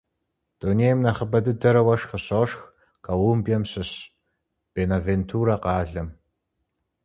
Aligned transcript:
Дунейм 0.59 0.97
нэхъыбэ 1.03 1.39
дыдэрэ 1.45 1.81
уэшх 1.85 2.07
къыщошх 2.11 2.59
Колумбием 3.05 3.63
щыщ 3.71 3.91
Бэнавентурэ 4.73 5.55
къалэм. 5.63 6.09